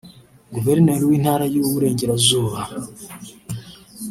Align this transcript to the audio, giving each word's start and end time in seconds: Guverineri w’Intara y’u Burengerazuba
Guverineri 0.53 1.03
w’Intara 1.09 1.45
y’u 1.53 1.67
Burengerazuba 1.71 2.59